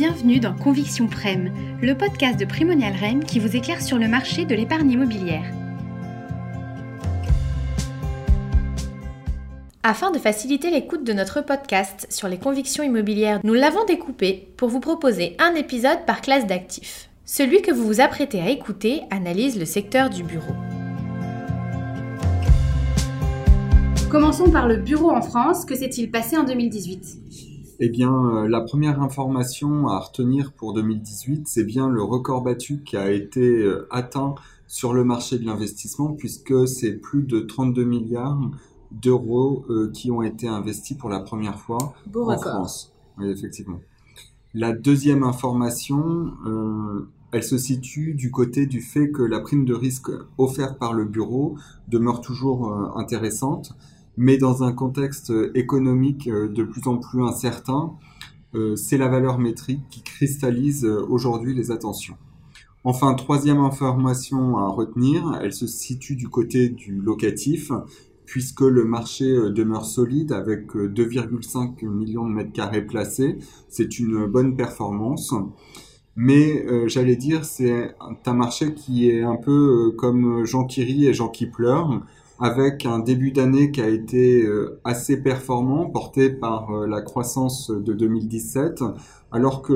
[0.00, 4.46] Bienvenue dans Conviction Prem, le podcast de Primonial Rem qui vous éclaire sur le marché
[4.46, 5.44] de l'épargne immobilière.
[9.82, 14.70] Afin de faciliter l'écoute de notre podcast sur les convictions immobilières, nous l'avons découpé pour
[14.70, 17.10] vous proposer un épisode par classe d'actifs.
[17.26, 20.54] Celui que vous vous apprêtez à écouter analyse le secteur du bureau.
[24.10, 25.66] Commençons par le bureau en France.
[25.66, 27.49] Que s'est-il passé en 2018
[27.82, 32.82] eh bien, euh, la première information à retenir pour 2018, c'est bien le record battu
[32.82, 34.34] qui a été euh, atteint
[34.66, 38.50] sur le marché de l'investissement, puisque c'est plus de 32 milliards
[38.90, 42.92] d'euros euh, qui ont été investis pour la première fois en France.
[43.16, 43.80] Oui, effectivement.
[44.52, 46.32] La deuxième information,
[47.30, 51.04] elle se situe du côté du fait que la prime de risque offerte par le
[51.04, 51.56] bureau
[51.86, 53.76] demeure toujours intéressante
[54.16, 57.92] mais dans un contexte économique euh, de plus en plus incertain,
[58.54, 62.16] euh, c'est la valeur métrique qui cristallise euh, aujourd'hui les attentions.
[62.82, 67.70] Enfin, troisième information à retenir, elle se situe du côté du locatif,
[68.24, 73.36] puisque le marché demeure solide avec 2,5 millions de mètres carrés placés.
[73.68, 75.34] C'est une bonne performance.
[76.16, 81.12] Mais j'allais dire, c'est un marché qui est un peu comme Jean qui rit et
[81.12, 82.00] Jean qui pleure
[82.40, 87.70] avec un début d'année qui a été euh, assez performant, porté par euh, la croissance
[87.70, 88.82] de 2017,
[89.30, 89.74] alors que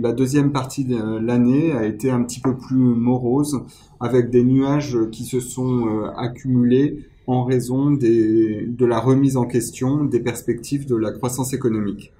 [0.00, 3.60] la deuxième partie de l'année a été un petit peu plus morose,
[4.00, 10.04] avec des nuages qui se sont euh, accumulés en raison de la remise en question
[10.04, 12.12] des perspectives de la croissance économique.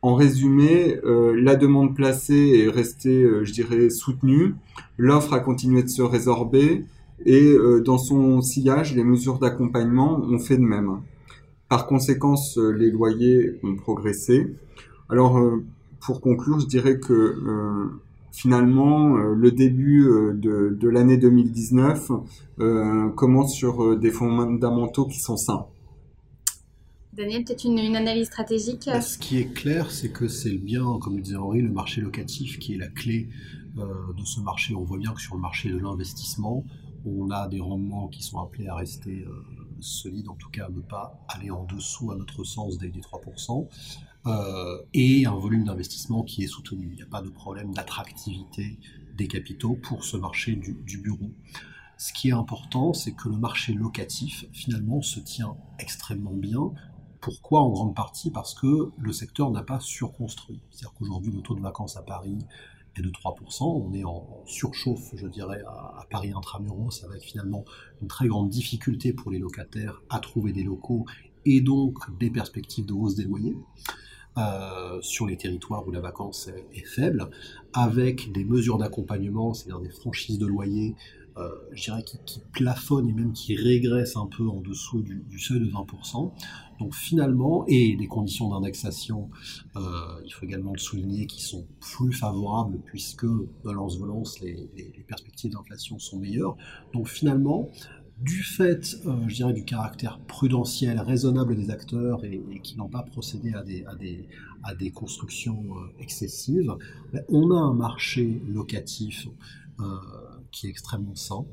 [0.00, 4.54] En résumé, la demande placée est restée, je dirais, soutenue,
[4.96, 6.84] l'offre a continué de se résorber,
[7.24, 11.00] et euh, dans son sillage, les mesures d'accompagnement ont fait de même.
[11.68, 14.54] Par conséquent, euh, les loyers ont progressé.
[15.08, 15.64] Alors, euh,
[16.00, 17.36] pour conclure, je dirais que
[18.32, 22.10] finalement, le début de, l'année 2019
[23.14, 25.66] commence sur des fondamentaux qui sont sains.
[27.12, 31.16] Daniel, peut-être une, analyse stratégique bah, Ce qui est clair, c'est que c'est bien, comme
[31.16, 33.28] le disait Henri, le marché locatif qui est la clé
[33.76, 34.74] de ce marché.
[34.74, 36.64] On voit bien que sur le marché de l'investissement,
[37.04, 39.44] on a des rendements qui sont appelés à rester euh,
[39.80, 43.68] solides, en tout cas à ne pas aller en dessous, à notre sens, des, 3%,
[44.26, 46.88] euh, et un volume d'investissement qui est soutenu.
[46.92, 48.78] Il n'y a pas de problème d'attractivité
[49.16, 51.30] des capitaux pour ce marché du, du bureau.
[51.98, 56.72] Ce qui est important, c'est que le marché locatif, finalement, se tient extrêmement bien,
[57.22, 58.32] pourquoi En grande partie?
[58.32, 60.60] Parce que le secteur n'a pas surconstruit.
[60.70, 62.36] C'est-à-dire qu'aujourd'hui, le taux de vacances à Paris
[62.96, 63.64] est de 3%.
[63.64, 67.64] On est en surchauffe, je dirais, à, Paris intramuros, avec finalement
[68.00, 71.06] une très grande difficulté pour les locataires à trouver des locaux
[71.44, 73.56] et donc des perspectives de hausse des loyers.
[74.38, 77.28] Euh, sur les territoires où la vacance est, faible,
[77.74, 80.94] avec des mesures d'accompagnement, c'est-à-dire des franchises de loyer,
[81.36, 85.60] euh, je dirais qui, plafonnent et même qui régressent un peu en dessous du, seuil
[85.60, 86.32] de 20%.
[86.78, 89.28] Donc finalement, et des conditions d'indexation,
[89.76, 89.80] euh,
[90.24, 93.26] il faut également le souligner, qui sont plus favorables puisque
[93.64, 96.56] dans lance les, les, perspectives d'inflation sont meilleures.
[96.94, 97.68] Donc finalement,
[98.22, 103.02] du fait, euh, je dirais, du caractère prudentiel, raisonnable des acteurs et, qui n'ont pas
[103.02, 103.62] procédé à
[104.74, 106.74] des, constructions euh, excessives,
[107.12, 109.28] ben, on a un marché locatif
[110.52, 111.44] qui est extrêmement sain,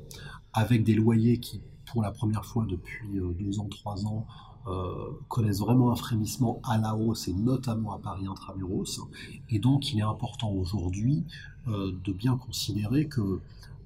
[0.52, 4.24] avec des loyers qui, pour la première fois depuis deux ans, trois ans,
[4.66, 9.00] euh, connaissent vraiment un frémissement à la hausse et notamment à Paris intramuros.
[9.48, 11.24] Et donc il est important aujourd'hui
[11.66, 13.40] euh, de bien considérer que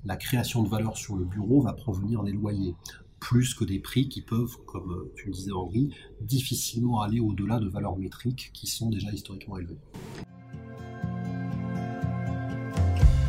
[0.04, 2.74] la création de valeur sur le bureau va provenir des loyers
[3.20, 7.58] plus que des prix qui peuvent, comme euh, tu le disais Henri, difficilement aller au-delà
[7.58, 9.78] de valeurs métriques qui sont déjà historiquement élevées.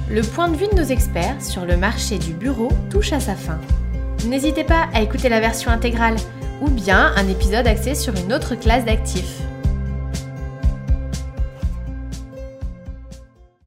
[0.09, 3.35] Le point de vue de nos experts sur le marché du bureau touche à sa
[3.35, 3.59] fin.
[4.27, 6.17] N'hésitez pas à écouter la version intégrale
[6.61, 9.41] ou bien un épisode axé sur une autre classe d'actifs.